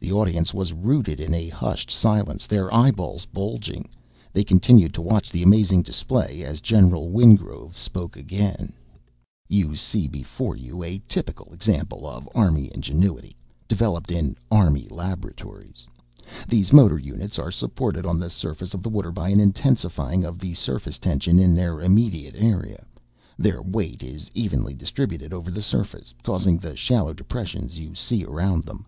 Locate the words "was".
0.54-0.72